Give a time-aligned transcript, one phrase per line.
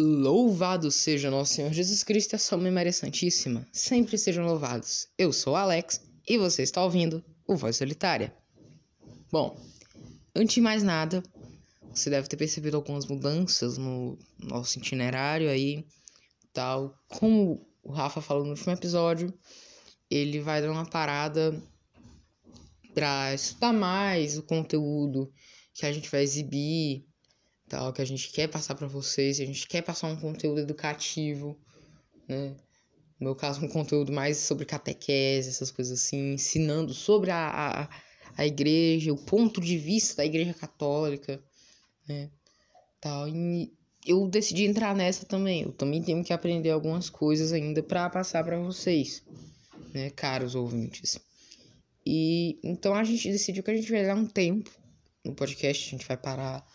[0.00, 3.66] Louvado seja nosso Senhor Jesus Cristo e a sua mãe Maria Santíssima.
[3.72, 5.08] Sempre sejam louvados.
[5.18, 8.32] Eu sou Alex e você está ouvindo o Voz Solitária.
[9.32, 9.60] Bom,
[10.36, 11.20] antes de mais nada,
[11.92, 15.84] você deve ter percebido algumas mudanças no nosso itinerário aí,
[16.52, 16.94] tal.
[17.08, 19.34] Como o Rafa falou no último episódio,
[20.08, 21.60] ele vai dar uma parada
[22.94, 25.28] para estudar mais o conteúdo
[25.74, 27.07] que a gente vai exibir
[27.68, 31.56] tal, que a gente quer passar para vocês, a gente quer passar um conteúdo educativo,
[32.26, 32.56] né?
[33.20, 37.48] No meu caso, um conteúdo mais sobre catequese, essas coisas assim, ensinando sobre a,
[37.82, 37.88] a,
[38.36, 41.42] a igreja, o ponto de vista da igreja católica,
[42.08, 42.30] né?
[43.00, 43.72] Tal, e
[44.06, 45.62] eu decidi entrar nessa também.
[45.62, 49.22] Eu também tenho que aprender algumas coisas ainda para passar para vocês,
[49.92, 51.18] né, caros ouvintes.
[52.06, 54.70] E então a gente decidiu que a gente vai dar um tempo
[55.24, 56.66] no podcast, a gente vai parar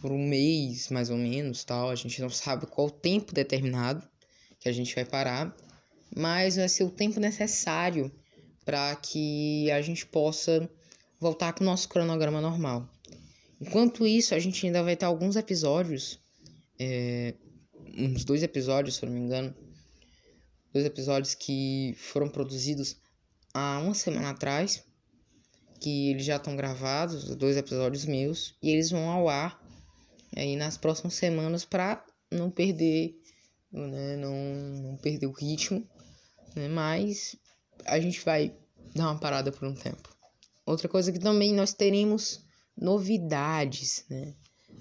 [0.00, 1.90] por um mês, mais ou menos, tal.
[1.90, 4.02] A gente não sabe qual o tempo determinado
[4.58, 5.54] que a gente vai parar,
[6.14, 8.10] mas vai ser o tempo necessário
[8.64, 10.68] para que a gente possa
[11.18, 12.88] voltar com o nosso cronograma normal.
[13.60, 16.18] Enquanto isso, a gente ainda vai ter alguns episódios,
[16.78, 17.34] é,
[17.96, 19.54] uns dois episódios, se não me engano,
[20.72, 22.96] dois episódios que foram produzidos
[23.52, 24.82] há uma semana atrás,
[25.78, 29.59] que eles já estão gravados, dois episódios meus, e eles vão ao ar
[30.36, 33.14] aí nas próximas semanas para não perder,
[33.72, 34.34] né, não,
[34.90, 35.86] não perder o ritmo,
[36.54, 37.36] né, mas
[37.84, 38.54] a gente vai
[38.94, 40.08] dar uma parada por um tempo.
[40.64, 42.44] Outra coisa que também nós teremos
[42.76, 44.34] novidades, né?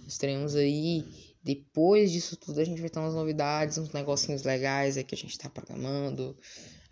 [0.03, 1.03] Nós teremos aí,
[1.43, 5.17] depois disso tudo, a gente vai ter umas novidades, uns negocinhos legais aí que a
[5.17, 6.37] gente está programando,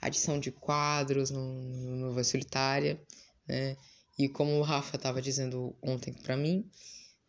[0.02, 1.54] adição de quadros no,
[1.96, 3.00] no Voz Solitária,
[3.48, 3.78] né?
[4.18, 6.68] E como o Rafa estava dizendo ontem para mim,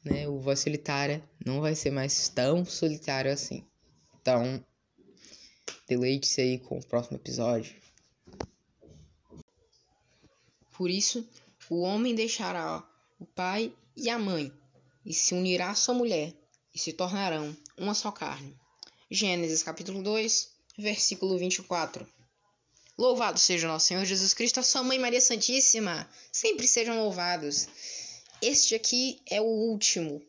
[0.04, 3.64] né, o Voz Solitária não vai ser mais tão solitário assim.
[4.20, 4.64] Então,
[5.88, 7.74] deleite-se aí com o próximo episódio.
[10.76, 11.28] Por isso,
[11.68, 12.82] o homem deixará
[13.18, 14.52] o pai e a mãe,
[15.04, 16.32] e se unirá à sua mulher,
[16.72, 18.56] e se tornarão uma só carne.
[19.10, 22.06] Gênesis capítulo 2, versículo 24.
[22.96, 26.08] Louvado seja nosso Senhor Jesus Cristo, a sua mãe Maria Santíssima.
[26.32, 27.68] Sempre sejam louvados.
[28.40, 30.22] Este aqui é o último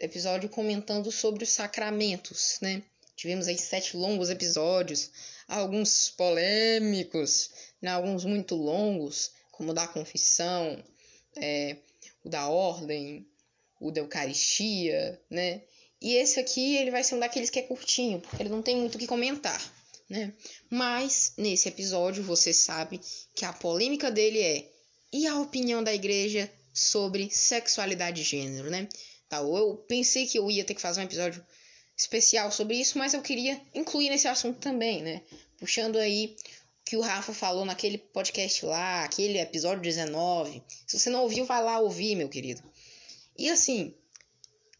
[0.00, 2.82] episódio comentando sobre os sacramentos, né?
[3.14, 5.10] Tivemos aí sete longos episódios,
[5.46, 7.90] alguns polêmicos, né?
[7.90, 10.82] alguns muito longos, como o da confissão,
[11.36, 11.76] é,
[12.24, 13.26] o da ordem,
[13.78, 15.60] o da Eucaristia, né?
[16.00, 18.78] E esse aqui ele vai ser um daqueles que é curtinho, porque ele não tem
[18.78, 19.62] muito o que comentar,
[20.08, 20.32] né?
[20.70, 22.98] Mas nesse episódio você sabe
[23.34, 24.72] que a polêmica dele é
[25.12, 28.88] e a opinião da igreja sobre sexualidade e gênero, né?
[29.28, 31.44] Tá, eu pensei que eu ia ter que fazer um episódio
[31.96, 35.22] especial sobre isso, mas eu queria incluir nesse assunto também, né?
[35.58, 36.36] Puxando aí
[36.80, 40.62] o que o Rafa falou naquele podcast lá, aquele episódio 19.
[40.86, 42.62] Se você não ouviu, vai lá ouvir, meu querido.
[43.38, 43.94] E assim,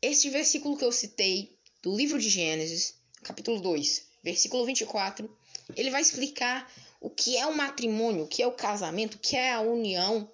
[0.01, 5.35] este versículo que eu citei do livro de Gênesis, capítulo 2, versículo 24,
[5.77, 6.71] ele vai explicar
[7.01, 10.31] o que é o matrimônio, o que é o casamento, o que é a união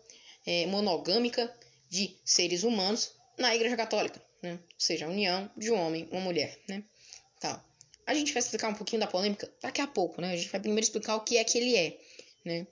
[0.48, 1.54] é, monogâmica
[1.90, 4.52] de seres humanos na Igreja Católica, né?
[4.52, 6.82] Ou seja, a união de um homem e uma mulher, né?
[7.38, 7.62] Tá.
[8.06, 10.32] A gente vai explicar um pouquinho da polêmica daqui a pouco, né?
[10.32, 11.98] A gente vai primeiro explicar o que é que ele é,
[12.46, 12.66] né?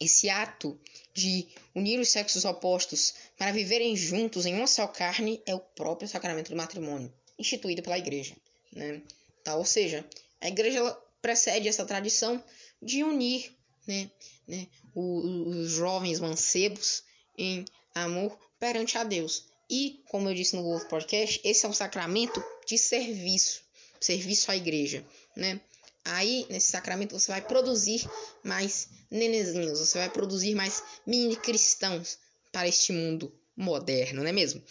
[0.00, 0.80] Esse ato
[1.12, 6.08] de unir os sexos opostos para viverem juntos em uma só carne é o próprio
[6.08, 8.34] sacramento do matrimônio, instituído pela Igreja,
[8.72, 9.02] né?
[9.44, 9.56] Tá?
[9.56, 10.08] Ou seja,
[10.40, 10.82] a Igreja
[11.20, 12.42] precede essa tradição
[12.80, 13.54] de unir
[13.86, 14.10] né,
[14.46, 17.02] né, os jovens mancebos
[17.36, 17.64] em
[17.94, 19.44] amor perante a Deus.
[19.70, 23.62] E, como eu disse no outro podcast, esse é um sacramento de serviço,
[24.00, 25.04] serviço à igreja,
[25.36, 25.60] né?
[26.04, 28.04] Aí, nesse sacramento, você vai produzir
[28.42, 32.18] mais nenezinhos, você vai produzir mais mini cristãos
[32.50, 34.62] para este mundo moderno, não é mesmo?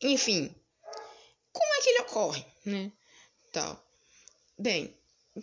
[0.00, 0.54] Enfim,
[1.52, 2.92] como é que ele ocorre, né?
[3.52, 3.84] Tal.
[4.58, 4.94] Bem,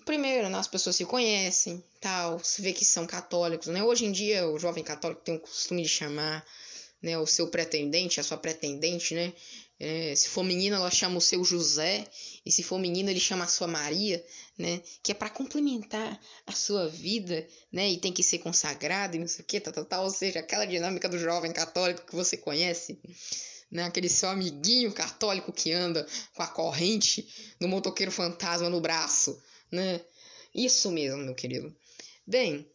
[0.05, 3.83] primeiro, né, as pessoas se conhecem, tal, se vê que são católicos, né?
[3.83, 6.45] Hoje em dia, o jovem católico tem o costume de chamar,
[7.01, 9.33] né, o seu pretendente, a sua pretendente, né?
[9.79, 12.07] É, se for menina, ela chama o seu José,
[12.43, 14.23] e se for menino, ele chama a sua Maria,
[14.57, 14.81] né?
[15.03, 17.87] Que é para complementar a sua vida, né?
[17.89, 20.03] E tem que ser consagrado e não sei o que, tal, tal, tal.
[20.05, 22.99] Ou seja, aquela dinâmica do jovem católico que você conhece,
[23.71, 23.83] né?
[23.83, 27.27] Aquele seu amiguinho católico que anda com a corrente
[27.59, 29.39] do motoqueiro fantasma no braço,
[29.71, 30.01] né?
[30.53, 31.75] Isso mesmo, meu querido.
[32.25, 32.65] Bem,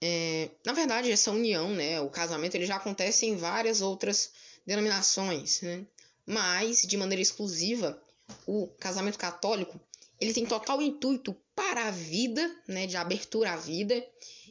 [0.00, 4.32] é, na verdade, essa união, né, o casamento, ele já acontece em várias outras
[4.66, 5.86] denominações, né?
[6.26, 8.00] Mas, de maneira exclusiva,
[8.46, 9.80] o casamento católico
[10.22, 14.06] ele tem total intuito para a vida, né, de abertura à vida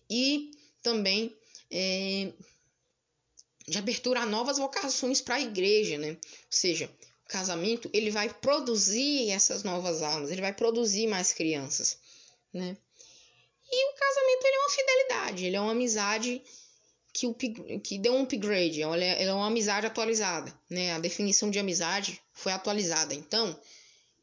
[0.09, 0.51] e
[0.83, 1.33] também
[1.71, 2.33] é,
[3.65, 6.11] de abertura a novas vocações para a igreja, né?
[6.11, 6.17] Ou
[6.49, 6.91] seja,
[7.31, 11.97] casamento ele vai produzir essas novas almas, ele vai produzir mais crianças,
[12.53, 12.77] né?
[13.73, 16.41] E o casamento ele é uma fidelidade, ele é uma amizade
[17.13, 20.93] que, o, que deu um upgrade, ele é uma amizade atualizada, né?
[20.93, 23.13] A definição de amizade foi atualizada.
[23.13, 23.57] Então,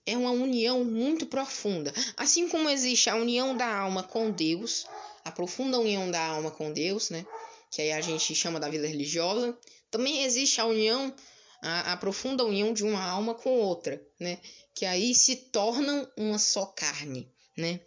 [0.04, 1.92] é uma união muito profunda.
[2.16, 4.86] Assim como existe a união da alma com Deus,
[5.24, 7.26] a profunda união da alma com Deus, né?
[7.70, 9.56] Que aí a gente chama da vida religiosa.
[9.90, 11.14] Também existe a união,
[11.62, 14.38] a, a profunda união de uma alma com outra, né?
[14.74, 17.80] Que aí se tornam uma só carne, né?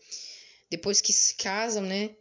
[0.70, 2.16] Depois que se casam, né?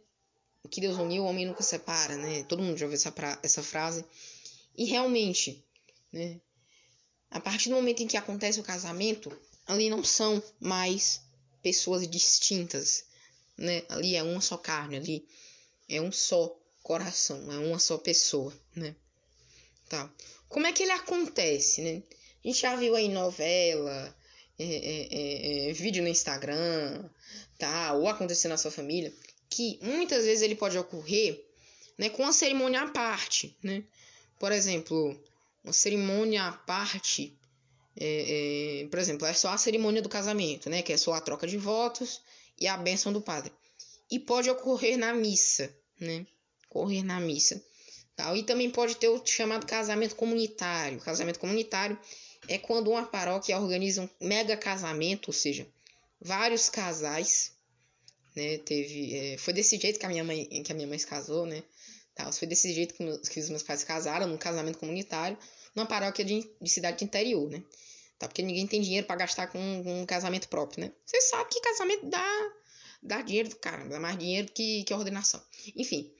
[0.69, 2.43] Que Deus uniu, o homem nunca separa, né?
[2.43, 4.05] Todo mundo já ouviu essa, pra, essa frase.
[4.77, 5.63] E realmente,
[6.11, 6.39] né?
[7.29, 9.31] A partir do momento em que acontece o casamento,
[9.65, 11.21] ali não são mais
[11.61, 13.05] pessoas distintas,
[13.57, 13.83] né?
[13.89, 15.27] Ali é uma só carne, ali
[15.87, 18.95] é um só coração, é uma só pessoa, né?
[19.87, 20.11] Tá.
[20.51, 22.03] Como é que ele acontece, né?
[22.43, 24.15] A gente já viu aí novela,
[24.59, 25.07] é, é,
[25.67, 27.09] é, é vídeo no Instagram,
[27.57, 27.93] tá?
[27.93, 29.11] Ou acontecer na sua família,
[29.49, 31.43] que muitas vezes ele pode ocorrer,
[31.97, 32.09] né?
[32.09, 33.83] Com uma cerimônia à parte, né?
[34.37, 35.17] Por exemplo,
[35.63, 37.35] uma cerimônia à parte
[37.95, 40.81] é, é, por exemplo, é só a cerimônia do casamento, né?
[40.81, 42.21] Que é só a troca de votos
[42.59, 43.51] e a bênção do padre.
[44.09, 46.25] E pode ocorrer na missa, né?
[46.69, 47.63] Ocorrer na missa.
[48.15, 48.35] Tal.
[48.35, 50.99] E também pode ter o chamado casamento comunitário.
[50.99, 51.97] Casamento comunitário
[52.47, 55.67] é quando uma paróquia organiza um mega casamento, ou seja,
[56.19, 57.51] vários casais,
[58.35, 58.57] né?
[58.59, 61.45] Teve, é, foi desse jeito que a minha mãe, que a minha mãe se casou,
[61.45, 61.63] né?
[62.15, 62.31] Tal.
[62.33, 65.37] Foi desse jeito que, meus, que os meus pais casaram, num casamento comunitário
[65.75, 67.63] numa paróquia de, de cidade de interior, né?
[68.17, 68.27] Tá?
[68.27, 70.91] Porque ninguém tem dinheiro para gastar com, um casamento próprio, né?
[71.05, 72.51] Você sabe que casamento dá,
[73.01, 75.41] dá dinheiro do cara, dá mais dinheiro que, que ordenação.
[75.75, 76.13] Enfim,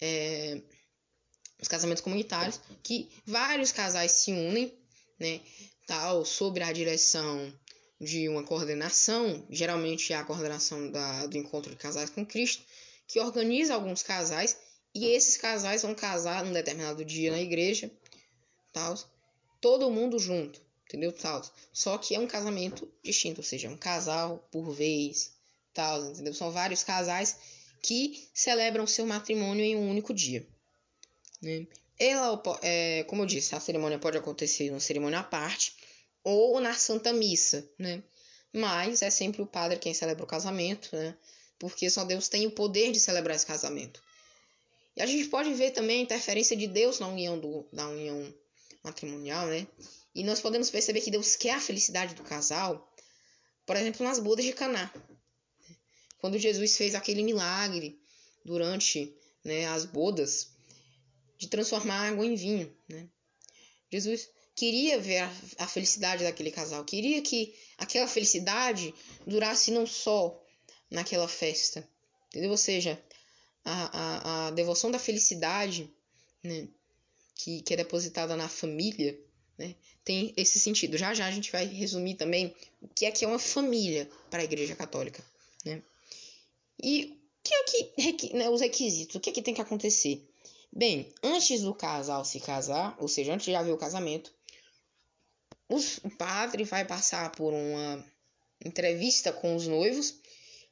[0.00, 0.60] é,
[1.64, 4.72] os casamentos comunitários, que vários casais se unem,
[5.18, 5.40] né?
[5.86, 7.52] Tal, sobre a direção
[8.00, 12.62] de uma coordenação, geralmente é a coordenação da, do encontro de casais com Cristo,
[13.06, 14.56] que organiza alguns casais
[14.94, 17.90] e esses casais vão casar num determinado dia na igreja
[18.72, 18.94] tal,
[19.60, 21.12] todo mundo junto, entendeu?
[21.12, 21.42] Tal.
[21.72, 25.32] Só que é um casamento distinto, ou seja, um casal por vez,
[25.72, 26.34] tal, entendeu?
[26.34, 27.38] São vários casais
[27.82, 30.46] que celebram seu matrimônio em um único dia.
[31.44, 31.66] Né?
[31.98, 35.76] Ela, é, como eu disse, a cerimônia pode acontecer numa cerimônia à parte
[36.24, 38.02] ou na Santa Missa, né?
[38.52, 41.16] Mas é sempre o padre quem celebra o casamento, né?
[41.58, 44.02] Porque só Deus tem o poder de celebrar esse casamento.
[44.96, 48.34] E a gente pode ver também a interferência de Deus na união, do, na união
[48.82, 49.66] matrimonial, né?
[50.14, 52.92] E nós podemos perceber que Deus quer a felicidade do casal,
[53.66, 54.92] por exemplo, nas bodas de Caná.
[56.18, 57.98] Quando Jesus fez aquele milagre
[58.44, 59.14] durante
[59.44, 60.53] né, as bodas
[61.44, 63.06] de transformar água em vinho, né?
[63.92, 68.94] Jesus queria ver a, felicidade daquele casal, queria que aquela felicidade
[69.26, 70.42] durasse não só
[70.90, 71.86] naquela festa,
[72.28, 72.50] entendeu?
[72.50, 73.00] Ou seja,
[73.64, 75.90] a, a, a devoção da felicidade,
[76.42, 76.66] né?
[77.34, 79.18] que, que é depositada na família,
[79.58, 79.74] né,
[80.04, 80.96] tem esse sentido.
[80.96, 84.40] Já já a gente vai resumir também o que é que é uma família para
[84.40, 85.22] a Igreja Católica.
[85.64, 85.82] Né?
[86.82, 87.54] E o que
[87.98, 90.26] é que, né, os requisitos, o que é que tem que acontecer?
[90.76, 94.34] Bem, antes do casal se casar, ou seja, antes de haver o casamento,
[95.68, 98.04] os, o padre vai passar por uma
[98.64, 100.18] entrevista com os noivos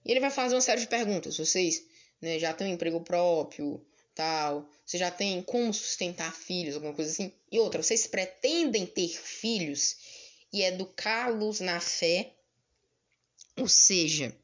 [0.05, 1.39] e ele vai fazer uma série de perguntas.
[1.39, 1.87] Vocês
[2.21, 3.81] né, já têm um emprego próprio?
[4.15, 7.33] tal, você já tem como sustentar filhos, alguma coisa assim.
[7.51, 9.97] E outra, vocês pretendem ter filhos
[10.53, 12.35] e educá-los na fé,
[13.57, 14.37] ou seja,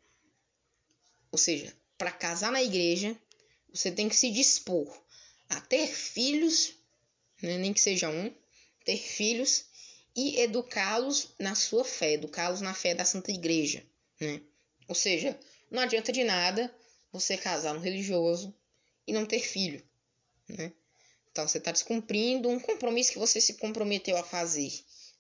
[1.31, 3.17] ou seja, para casar na igreja,
[3.73, 4.91] você tem que se dispor
[5.49, 6.75] a ter filhos,
[7.43, 8.33] né, nem que seja um,
[8.85, 9.65] ter filhos
[10.17, 13.85] e educá-los na sua fé, educá-los na fé da Santa Igreja,
[14.21, 14.41] né?
[14.89, 15.39] Ou seja,
[15.71, 16.75] não adianta de nada
[17.13, 18.55] você casar no religioso
[19.07, 19.83] e não ter filho,
[20.49, 20.73] né?
[21.31, 24.73] Então você está descumprindo um compromisso que você se comprometeu a fazer,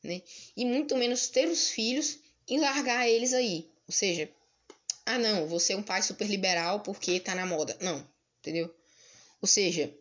[0.02, 0.20] né?
[0.56, 2.18] E muito menos ter os filhos
[2.48, 3.70] e largar eles aí.
[3.86, 4.28] Ou seja,
[5.06, 7.76] ah não, você é um pai super liberal porque tá na moda.
[7.80, 8.06] Não,
[8.40, 8.74] entendeu?
[9.40, 9.94] Ou seja,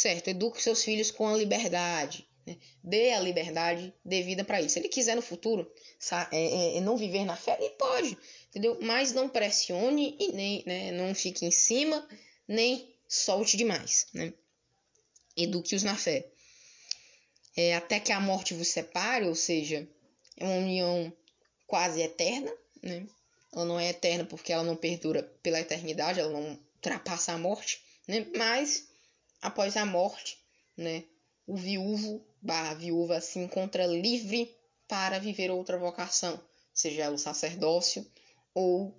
[0.00, 2.26] certo, eduque seus filhos com a liberdade.
[2.46, 2.56] Né?
[2.82, 4.68] Dê a liberdade devida para ele.
[4.68, 5.70] Se ele quiser no futuro
[6.32, 8.16] é, é, é, não viver na fé, ele pode,
[8.48, 8.78] entendeu?
[8.80, 12.06] Mas não pressione e nem né, não fique em cima
[12.48, 14.32] nem solte demais, né?
[15.36, 16.26] Eduque-os na fé.
[17.56, 19.88] É, até que a morte vos separe, ou seja,
[20.36, 21.12] é uma união
[21.66, 22.52] quase eterna,
[22.82, 23.06] né?
[23.52, 27.82] Ela não é eterna porque ela não perdura pela eternidade, ela não ultrapassa a morte,
[28.06, 28.26] né?
[28.36, 28.89] Mas
[29.40, 30.38] após a morte,
[30.76, 31.04] né,
[31.46, 34.54] o viúvo barra viúva se encontra livre
[34.86, 36.40] para viver outra vocação,
[36.72, 38.06] seja ela o sacerdócio
[38.54, 38.94] ou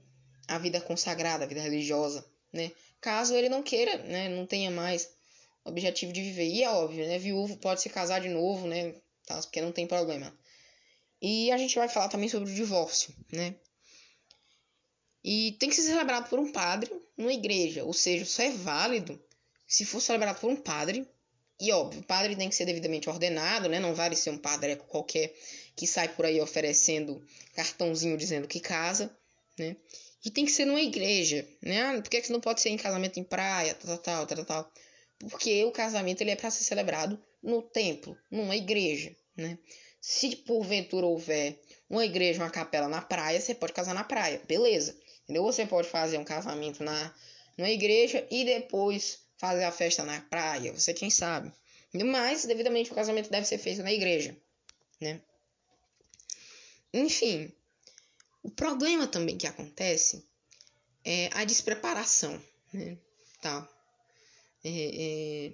[0.47, 2.71] a vida consagrada, a vida religiosa, né?
[2.99, 5.09] Caso ele não queira, né, não tenha mais
[5.63, 6.47] objetivo de viver.
[6.47, 8.93] E é óbvio, né, viúvo pode se casar de novo, né,
[9.25, 9.35] tá?
[9.41, 10.33] porque não tem problema.
[11.21, 13.55] E a gente vai falar também sobre o divórcio, né?
[15.23, 19.21] E tem que ser celebrado por um padre numa igreja, ou seja, só é válido
[19.71, 21.07] se for celebrado por um padre.
[21.57, 23.79] E óbvio, o padre tem que ser devidamente ordenado, né?
[23.79, 25.33] Não vale ser um padre qualquer
[25.75, 27.25] que sai por aí oferecendo
[27.55, 29.15] cartãozinho dizendo que casa,
[29.57, 29.77] né?
[30.25, 31.81] E tem que ser numa igreja, né?
[31.83, 34.71] Ah, por que, que não pode ser em casamento em praia, tal, tal, tal, tal?
[35.29, 39.57] Porque o casamento ele é para ser celebrado no templo, numa igreja, né?
[40.01, 44.97] Se porventura houver uma igreja, uma capela na praia, você pode casar na praia, beleza.
[45.23, 45.43] Entendeu?
[45.43, 47.13] Você pode fazer um casamento na
[47.57, 51.51] numa igreja e depois fazer a festa na praia, você quem sabe.
[51.91, 54.37] Mas, devidamente, o casamento deve ser feito na igreja,
[54.99, 55.19] né?
[56.93, 57.51] Enfim,
[58.43, 60.23] o problema também que acontece
[61.03, 62.39] é a despreparação,
[62.71, 62.99] né?
[63.41, 63.67] Tá.
[64.63, 65.53] É, é,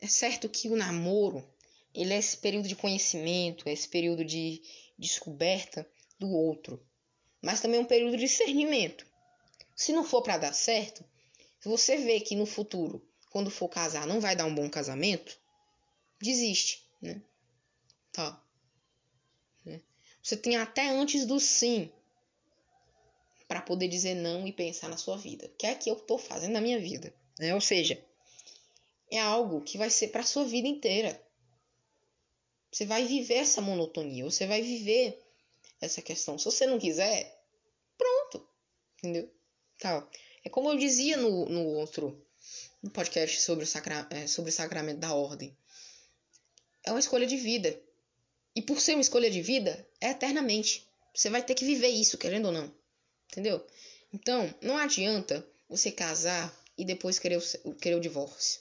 [0.00, 1.44] é certo que o namoro
[1.92, 4.62] ele é esse período de conhecimento, é esse período de
[4.96, 5.84] descoberta
[6.20, 6.80] do outro,
[7.42, 9.04] mas também é um período de discernimento.
[9.74, 11.04] Se não for para dar certo,
[11.62, 13.00] se você vê que no futuro,
[13.30, 15.38] quando for casar, não vai dar um bom casamento,
[16.20, 17.22] desiste, né?
[18.10, 18.44] Tá.
[19.64, 19.80] Né?
[20.20, 21.88] Você tem até antes do sim
[23.46, 25.46] para poder dizer não e pensar na sua vida.
[25.46, 27.14] O que é que eu estou fazendo na minha vida?
[27.38, 27.54] Né?
[27.54, 28.04] Ou seja,
[29.08, 31.22] é algo que vai ser para sua vida inteira.
[32.72, 35.22] Você vai viver essa monotonia, você vai viver
[35.80, 36.36] essa questão.
[36.36, 37.40] Se você não quiser,
[37.96, 38.48] pronto.
[38.98, 39.30] Entendeu?
[39.78, 40.10] Tal.
[40.44, 42.24] É como eu dizia no, no outro
[42.82, 45.56] no podcast sobre o, sacra, é, sobre o sacramento da ordem.
[46.84, 47.80] É uma escolha de vida.
[48.54, 50.86] E por ser uma escolha de vida, é eternamente.
[51.14, 52.74] Você vai ter que viver isso, querendo ou não.
[53.30, 53.64] Entendeu?
[54.12, 58.60] Então, não adianta você casar e depois querer o, querer o divórcio.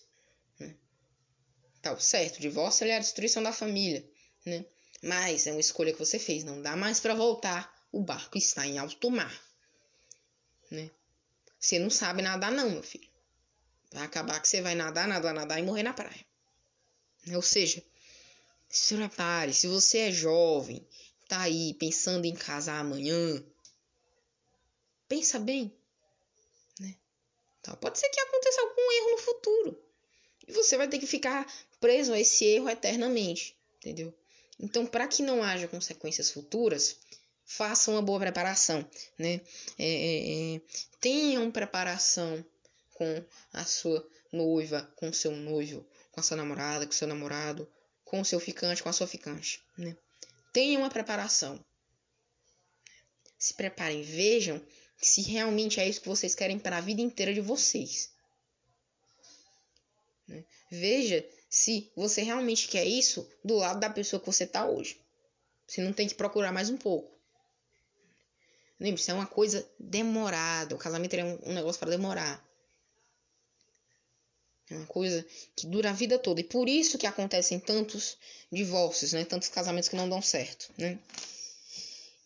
[1.81, 4.07] Tá, certo, o divórcio é a destruição da família,
[4.45, 4.63] né?
[5.01, 7.73] Mas é uma escolha que você fez, não dá mais para voltar.
[7.91, 9.43] O barco está em alto mar,
[10.69, 10.91] né?
[11.61, 13.07] Você não sabe nadar não, meu filho.
[13.91, 16.25] Vai acabar que você vai nadar, nadar, nadar e morrer na praia.
[17.35, 17.83] Ou seja,
[18.67, 20.85] se prepare, se você é jovem,
[21.27, 23.43] tá aí pensando em casar amanhã,
[25.07, 25.71] pensa bem,
[26.79, 26.95] né?
[27.61, 29.83] Tá, pode ser que aconteça algum erro no futuro.
[30.47, 31.45] E você vai ter que ficar
[31.79, 34.11] preso a esse erro eternamente, entendeu?
[34.59, 36.97] Então, para que não haja consequências futuras,
[37.45, 38.87] faça uma boa preparação,
[39.17, 39.41] né?
[39.77, 40.61] É, é, é,
[41.01, 42.45] tenham preparação
[42.93, 47.07] com a sua noiva, com o seu noivo, com a sua namorada, com o seu
[47.07, 47.67] namorado,
[48.05, 49.97] com o seu ficante, com a sua ficante, né?
[50.53, 51.63] Tenham uma preparação.
[53.39, 54.61] Se preparem, vejam
[55.01, 58.11] se realmente é isso que vocês querem para a vida inteira de vocês.
[60.27, 60.43] Né?
[60.69, 65.01] Veja se você realmente quer isso do lado da pessoa que você está hoje.
[65.65, 67.10] Você não tem que procurar mais um pouco.
[68.81, 70.73] Lembre-se, é uma coisa demorada.
[70.73, 72.43] O casamento é um, um negócio para demorar.
[74.71, 75.23] É uma coisa
[75.55, 76.41] que dura a vida toda.
[76.41, 78.17] E por isso que acontecem tantos
[78.51, 79.23] divórcios, né?
[79.23, 80.97] Tantos casamentos que não dão certo, né?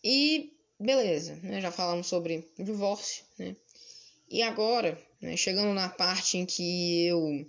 [0.02, 1.60] E beleza, né?
[1.60, 3.54] Já falamos sobre divórcio, né?
[4.30, 5.36] E agora, né?
[5.36, 7.46] chegando na parte em que eu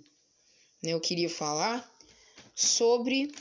[0.82, 1.90] né, eu queria falar
[2.54, 3.32] sobre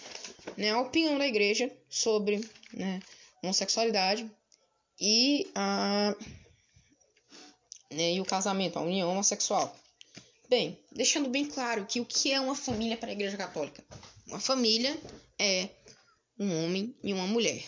[0.56, 2.40] né, a opinião da igreja sobre
[2.72, 3.02] né,
[3.44, 4.32] homossexualidade
[5.00, 6.16] e, a,
[7.92, 9.76] né, e o casamento, a união homossexual.
[10.50, 13.84] Bem, deixando bem claro que o que é uma família para a igreja católica?
[14.26, 14.98] Uma família
[15.38, 15.70] é
[16.40, 17.64] um homem e uma mulher.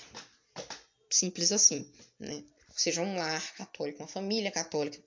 [1.09, 2.43] Simples assim, né?
[2.69, 5.01] Ou seja, um lar católico, uma família católica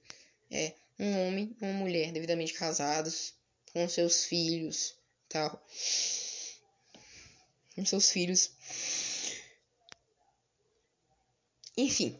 [0.51, 3.35] é um homem e uma mulher devidamente casados,
[3.73, 4.95] com seus filhos,
[5.29, 5.65] tal.
[7.75, 8.51] Com seus filhos.
[11.77, 12.19] Enfim,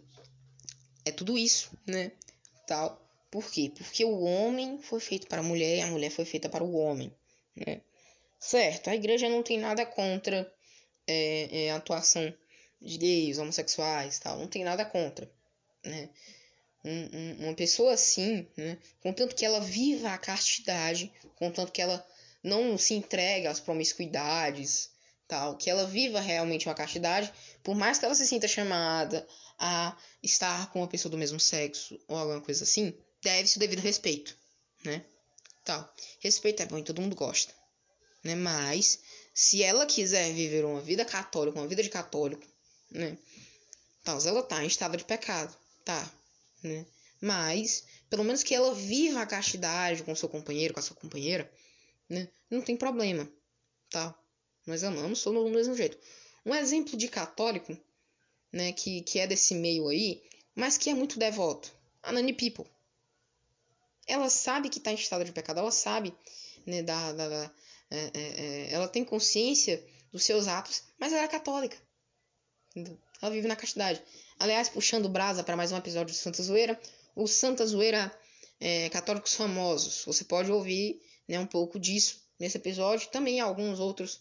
[1.05, 2.13] é tudo isso, né?
[2.67, 3.01] Tal.
[3.31, 3.73] Por quê?
[3.75, 6.75] Porque o homem foi feito para a mulher e a mulher foi feita para o
[6.75, 7.13] homem,
[7.57, 7.81] né?
[8.39, 10.53] Certo, a igreja não tem nada contra
[11.07, 12.35] é, é, a atuação
[12.81, 14.39] de gays, homossexuais, tal.
[14.39, 15.31] Não tem nada contra,
[15.85, 16.11] né?
[16.85, 22.05] um, um, uma pessoa assim, né, contanto que ela viva a castidade, contanto que ela
[22.43, 24.91] não se entregue às promiscuidades,
[25.33, 29.27] tal, que ela viva realmente uma castidade, por mais que ela se sinta chamada
[29.59, 33.81] a estar com uma pessoa do mesmo sexo ou alguma coisa assim, deve-se o devido
[33.81, 34.37] respeito,
[34.85, 35.03] né?
[35.65, 35.91] Tal.
[36.21, 37.51] Respeito é bom e todo mundo gosta,
[38.23, 38.35] né?
[38.35, 38.99] Mas
[39.33, 42.47] se ela quiser viver uma vida católica, uma vida de católico,
[42.91, 43.17] né?
[44.05, 46.13] Tal, ela tá em estado de pecado, tá,
[46.63, 46.85] né?
[47.23, 51.51] Mas pelo menos que ela viva a castidade com seu companheiro, com a sua companheira,
[52.07, 52.29] né?
[52.51, 53.27] Não tem problema,
[53.89, 54.15] tá?
[54.67, 55.99] Nós amamos todo mundo do mesmo jeito.
[56.45, 57.77] Um exemplo de católico,
[58.53, 60.23] né, que, que é desse meio aí,
[60.55, 62.71] mas que é muito devoto, a Nani People.
[64.07, 66.15] Ela sabe que está em estado de pecado, ela sabe,
[66.67, 67.55] né, da, da, da
[67.91, 71.77] é, é, é, ela tem consciência dos seus atos, mas ela é católica.
[73.21, 74.03] Ela vive na castidade.
[74.39, 76.81] Aliás, puxando brasa para mais um episódio de Santa Zoeira,
[77.15, 78.11] o Santa Zoeira
[78.59, 80.05] é, Católicos Famosos.
[80.07, 83.11] Você pode ouvir né, um pouco disso nesse episódio.
[83.11, 84.21] Também alguns outros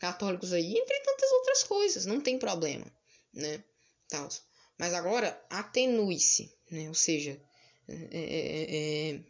[0.00, 2.06] católicos aí, entre tantas outras coisas.
[2.06, 2.86] Não tem problema,
[3.32, 3.62] né?
[4.08, 4.28] Tal.
[4.76, 6.88] Mas agora, atenue-se, né?
[6.88, 7.40] Ou seja,
[7.86, 9.20] é, é, é, é...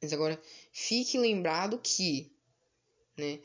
[0.00, 2.30] mas agora fique lembrado que,
[3.16, 3.40] né?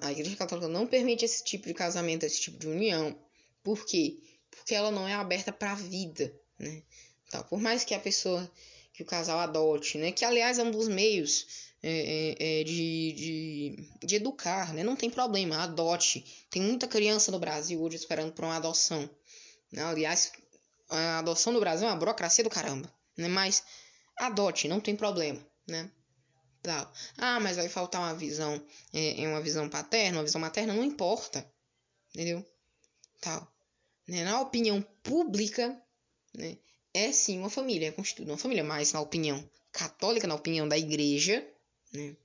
[0.00, 3.16] A Igreja Católica não permite esse tipo de casamento, esse tipo de união.
[3.62, 4.18] Por quê?
[4.50, 6.82] Porque ela não é aberta para a vida, né?
[7.30, 7.42] Tá?
[7.44, 8.50] Por mais que a pessoa,
[8.92, 10.12] que o casal adote, né?
[10.12, 14.84] Que aliás é um dos meios é, é, é, de, de, de educar, né?
[14.84, 16.46] Não tem problema, adote.
[16.48, 19.10] Tem muita criança no Brasil hoje esperando por uma adoção.
[19.72, 19.82] Né?
[19.82, 20.32] Aliás,
[20.88, 23.26] a adoção no Brasil é uma burocracia do caramba, né?
[23.26, 23.64] Mas
[24.16, 25.90] adote, não tem problema, né?
[26.62, 26.92] Tal.
[27.18, 30.84] Ah, mas vai faltar uma visão, é, é uma visão paterna, uma visão materna, não
[30.84, 31.44] importa,
[32.14, 32.46] entendeu?
[33.20, 33.52] Tal.
[34.06, 34.22] Né?
[34.24, 35.76] Na opinião pública,
[36.32, 36.56] né?
[36.94, 40.78] é sim uma família, é constituída uma família, mas na opinião católica, na opinião da
[40.78, 41.44] igreja,
[41.92, 42.16] né,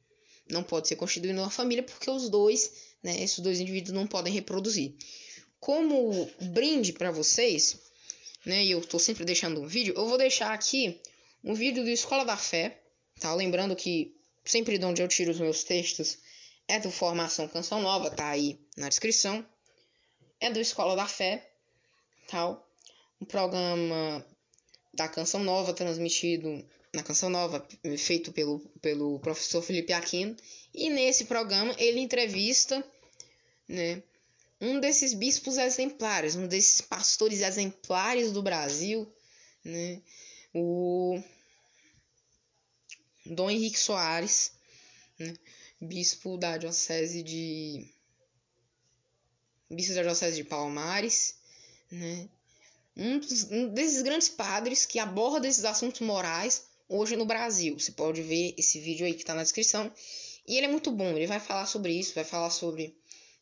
[0.49, 2.71] não pode ser constituída uma família porque os dois,
[3.03, 4.93] né, esses dois indivíduos não podem reproduzir.
[5.59, 7.77] Como brinde para vocês,
[8.45, 11.01] né, e eu estou sempre deixando um vídeo, eu vou deixar aqui
[11.43, 12.81] um vídeo do Escola da Fé,
[13.19, 13.33] tá?
[13.33, 16.17] Lembrando que sempre de onde eu tiro os meus textos
[16.67, 19.45] é do Formação Canção Nova, tá aí na descrição.
[20.39, 21.49] É do Escola da Fé,
[22.27, 22.69] tal.
[23.19, 24.25] Um programa
[24.93, 26.63] da Canção Nova, transmitido
[26.97, 27.65] na Canção Nova,
[27.97, 30.35] feito pelo, pelo professor Felipe Aquino.
[30.73, 32.83] E nesse programa ele entrevista
[33.67, 34.01] né,
[34.59, 39.07] um desses bispos exemplares, um desses pastores exemplares do Brasil,
[39.63, 40.01] né,
[40.53, 41.21] o
[43.25, 44.53] Dom Henrique Soares,
[45.19, 45.35] né,
[45.79, 47.87] bispo da Diocese de.
[49.69, 51.35] Bispo da Diocese de Palmares,
[51.91, 52.27] né,
[52.95, 57.77] um, dos, um desses grandes padres que aborda esses assuntos morais hoje no Brasil.
[57.77, 59.91] Você pode ver esse vídeo aí que está na descrição.
[60.47, 62.95] E ele é muito bom, ele vai falar sobre isso, vai falar sobre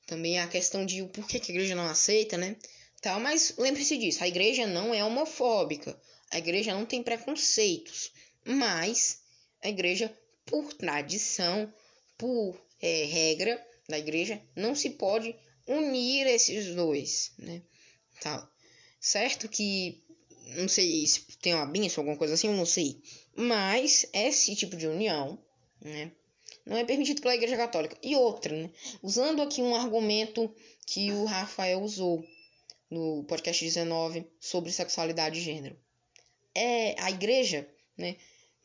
[0.08, 2.56] também a questão de o porquê que a igreja não aceita, né?
[3.02, 6.00] Tal, mas lembre-se disso, a igreja não é homofóbica,
[6.32, 8.12] a igreja não tem preconceitos,
[8.44, 9.20] mas
[9.62, 10.12] a igreja,
[10.46, 11.72] por tradição,
[12.18, 15.36] por é, regra da igreja, não se pode
[15.68, 17.62] unir esses dois, né?
[18.22, 18.48] Tal.
[19.00, 20.04] Certo que
[20.56, 23.02] não sei se tem uma benção, alguma coisa assim, eu não sei.
[23.36, 25.40] Mas esse tipo de união,
[25.82, 26.12] né,
[26.66, 27.98] não é permitido pela Igreja Católica.
[28.02, 28.70] E outra, né,
[29.02, 30.54] usando aqui um argumento
[30.86, 32.26] que o Rafael usou
[32.90, 35.78] no podcast 19 sobre sexualidade e gênero.
[36.54, 38.16] É a igreja, né,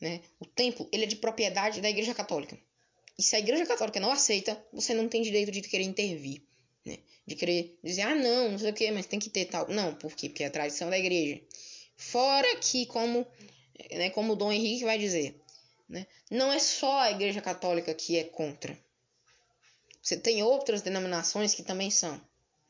[0.01, 2.59] né, o templo, ele é de propriedade da Igreja Católica.
[3.19, 6.43] E se a Igreja Católica não aceita, você não tem direito de querer intervir
[6.85, 6.99] né?
[7.27, 9.69] De querer dizer, ah, não, não sei o que, mas tem que ter tal.
[9.69, 10.29] Não, por quê?
[10.29, 11.40] Porque é a tradição da igreja.
[12.00, 13.26] Fora que, como,
[13.92, 15.38] né, como o Dom Henrique vai dizer,
[15.88, 18.76] né, não é só a igreja católica que é contra.
[20.02, 22.20] Você tem outras denominações que também são.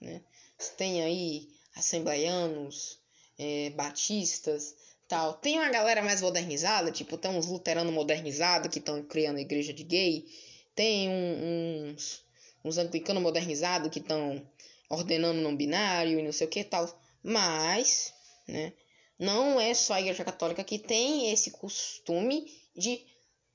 [0.01, 0.21] Né?
[0.59, 2.99] Você tem aí assembleianos,
[3.39, 4.75] é, batistas,
[5.07, 5.35] tal.
[5.35, 9.73] Tem uma galera mais modernizada, tipo, tem uns luteranos modernizados que estão criando a igreja
[9.73, 10.27] de gay.
[10.75, 12.25] Tem um, uns
[12.65, 14.45] uns anglicanos modernizados que estão
[14.89, 16.89] ordenando não binário e não sei o que tal.
[17.23, 18.13] Mas,
[18.47, 18.73] né,
[19.21, 23.07] não é só a Igreja Católica que tem esse costume de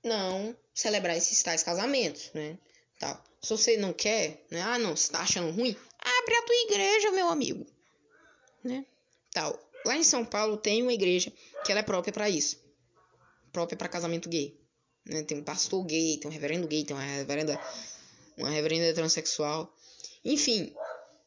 [0.04, 2.60] não celebrar esses tais casamentos, né?
[3.00, 3.22] Tal.
[3.42, 4.62] Se você não quer, né?
[4.62, 5.76] Ah, não, você tá achando ruim?
[5.98, 7.66] Abre a tua igreja, meu amigo.
[8.64, 8.86] Né?
[9.34, 9.60] Tal.
[9.84, 11.34] Lá em São Paulo tem uma igreja
[11.66, 12.60] que ela é própria para isso.
[13.52, 14.56] Própria para casamento gay.
[15.04, 15.24] Né?
[15.24, 17.60] Tem um pastor gay, tem um reverendo gay, tem uma reverenda
[18.38, 19.74] uma reverenda transexual.
[20.24, 20.76] Enfim,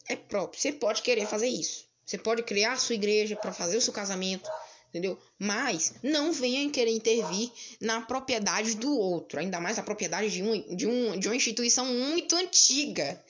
[0.09, 0.61] é próprio.
[0.61, 1.88] Você pode querer fazer isso.
[2.09, 4.49] Você pode criar sua igreja para fazer o seu casamento,
[4.89, 5.21] entendeu?
[5.39, 10.75] Mas não venha querer intervir na propriedade do outro, ainda mais a propriedade de, um,
[10.75, 13.23] de, um, de uma instituição muito antiga.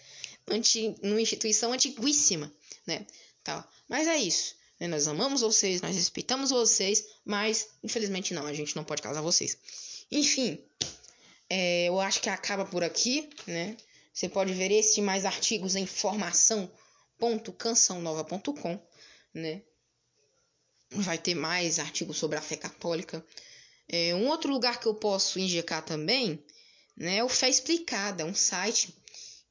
[0.48, 2.52] anti, numa instituição antiguíssima,
[2.86, 3.04] né?
[3.42, 3.68] Tal.
[3.88, 4.54] Mas é isso.
[4.78, 4.86] Né?
[4.86, 9.58] Nós amamos vocês, nós respeitamos vocês, mas infelizmente não, a gente não pode casar vocês.
[10.08, 10.56] Enfim,
[11.50, 13.76] é, eu acho que acaba por aqui, né?
[14.14, 15.84] Você pode ver esse e mais artigos em
[17.18, 18.80] formação.cançãonova.com,
[19.34, 19.62] né?
[20.90, 23.24] Vai ter mais artigos sobre a fé católica.
[23.88, 26.42] É, um outro lugar que eu posso indicar também
[26.96, 28.94] né, é o Fé Explicada, um site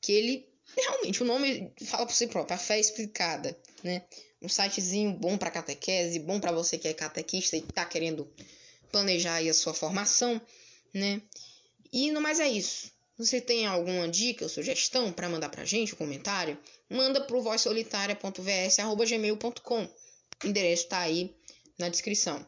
[0.01, 4.03] que ele realmente o nome fala por si próprio, a Fé Explicada, né?
[4.41, 8.32] Um sitezinho bom para catequese, bom para você que é catequista e está querendo
[8.91, 10.39] planejar aí a sua formação,
[10.93, 11.21] né?
[11.91, 12.91] E no mais é isso.
[13.17, 16.56] Você tem alguma dica ou sugestão para mandar para a gente, um comentário?
[16.88, 19.84] Manda para o vozsolitaria.vs@gmail.com.
[19.84, 21.36] O endereço está aí
[21.80, 22.45] na descrição.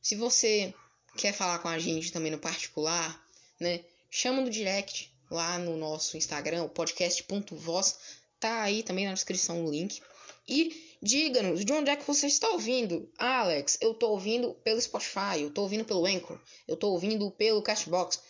[0.00, 0.72] Se você
[1.16, 3.20] quer falar com a gente também no particular,
[3.58, 3.80] né?
[4.08, 7.98] Chama no direct lá no nosso Instagram, o podcast.voz,
[8.38, 10.00] tá aí também na descrição o link.
[10.48, 13.10] E diga-nos de onde é que você está ouvindo.
[13.18, 17.30] Ah, Alex, eu tô ouvindo pelo Spotify, eu tô ouvindo pelo Anchor, eu tô ouvindo
[17.32, 18.20] pelo Castbox.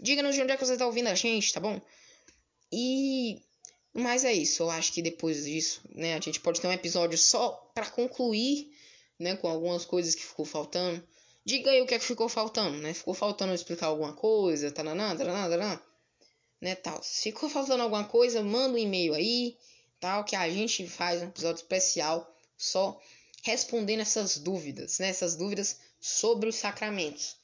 [0.00, 1.80] Diga-nos de onde é que você está ouvindo a gente, tá bom?
[2.72, 3.42] E
[3.92, 7.18] mas é isso, eu acho que depois disso, né, a gente pode ter um episódio
[7.18, 8.70] só para concluir,
[9.18, 11.02] né, com algumas coisas que ficou faltando.
[11.44, 12.92] Diga aí o que é que ficou faltando, né?
[12.92, 15.80] Ficou faltando explicar alguma coisa, taranã, taranã, taranã,
[16.60, 17.02] né, tal.
[17.02, 19.56] Se ficou faltando alguma coisa, manda um e-mail aí,
[19.98, 23.00] tal, que a gente faz um episódio especial só
[23.42, 25.08] respondendo essas dúvidas, né?
[25.08, 27.36] Essas dúvidas sobre os sacramentos.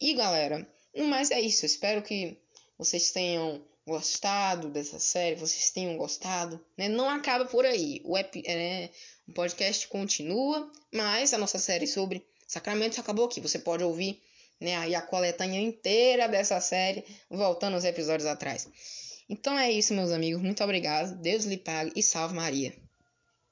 [0.00, 1.64] E galera, mas é isso.
[1.66, 2.38] Espero que
[2.78, 6.64] vocês tenham gostado dessa série, vocês tenham gostado.
[6.76, 6.88] Né?
[6.88, 8.00] Não acaba por aí.
[8.04, 8.90] O, ep, é,
[9.28, 13.40] o podcast continua, mas a nossa série sobre sacramentos acabou aqui.
[13.40, 14.22] Você pode ouvir
[14.60, 18.68] né, aí a coletânea inteira dessa série, voltando aos episódios atrás.
[19.28, 20.42] Então é isso, meus amigos.
[20.42, 21.20] Muito obrigado.
[21.20, 22.74] Deus lhe pague e salve Maria.